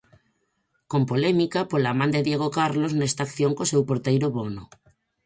Con 0.91 1.01
polémica 1.11 1.59
pola 1.71 1.97
man 1.99 2.09
de 2.15 2.21
Diego 2.27 2.47
Carlos 2.59 2.91
nesta 2.99 3.21
acción 3.27 3.51
co 3.57 3.69
seu 3.71 3.81
porteiro 3.89 4.27
Bono. 4.37 4.63